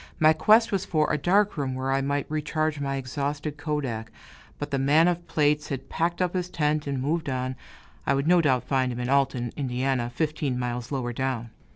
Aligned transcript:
My 0.19 0.33
quest 0.33 0.71
was 0.71 0.83
for 0.83 1.13
a 1.13 1.17
dark 1.19 1.57
room 1.57 1.75
where 1.75 1.91
I 1.91 2.01
might 2.01 2.25
recharge 2.27 2.79
my 2.79 2.95
exhausted 2.95 3.55
kodak; 3.57 4.11
but 4.57 4.71
the 4.71 4.79
man 4.79 5.07
of 5.07 5.27
plates 5.27 5.69
had 5.69 5.89
packed 5.89 6.23
up 6.23 6.33
his 6.33 6.49
tent 6.49 6.87
and 6.87 6.99
moved 6.99 7.29
on 7.29 7.55
I 8.07 8.15
would 8.15 8.25
no 8.27 8.41
doubt 8.41 8.63
find 8.63 8.91
him 8.91 8.99
in 8.99 9.09
Alton, 9.09 9.51
Ind., 9.55 10.11
fifteen 10.13 10.57
miles 10.57 10.91
lower 10.91 11.13
down. 11.13 11.51